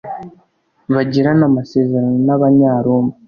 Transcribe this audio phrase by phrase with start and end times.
[0.93, 3.11] bagirane amasezerano n'abanyaroma